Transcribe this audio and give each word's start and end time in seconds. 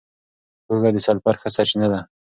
هوږه 0.67 0.89
د 0.95 0.97
سلفر 1.05 1.35
ښه 1.41 1.49
سرچینه 1.55 1.87
ده. 1.91 2.01